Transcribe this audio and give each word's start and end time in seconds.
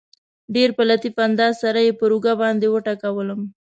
ډېر 0.55 0.69
په 0.77 0.83
لطیف 0.89 1.15
انداز 1.27 1.53
سره 1.63 1.79
یې 1.85 1.93
پر 1.99 2.09
اوږه 2.13 2.33
باندې 2.41 2.67
وټکولم. 2.69 3.41